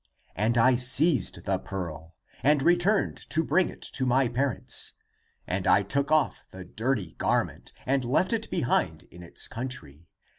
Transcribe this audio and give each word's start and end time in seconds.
> 0.23 0.25
And 0.35 0.57
I 0.57 0.77
seized 0.77 1.43
the 1.45 1.59
pearl 1.59 2.15
And 2.41 2.63
returned 2.63 3.17
to 3.29 3.43
bring 3.43 3.69
it 3.69 3.83
to 3.83 4.03
my 4.03 4.27
parents. 4.29 4.95
And 5.45 5.67
I 5.67 5.83
took 5.83 6.11
off 6.11 6.41
the 6.49 6.65
dirty 6.65 7.11
garment 7.19 7.71
And 7.85 8.03
left 8.03 8.33
it 8.33 8.49
behind 8.49 9.03
in 9.11 9.21
its 9.21 9.47
country. 9.47 10.07